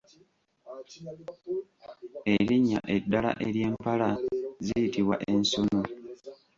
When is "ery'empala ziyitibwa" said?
3.47-5.15